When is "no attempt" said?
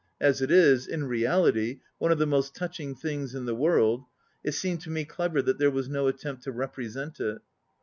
5.89-6.41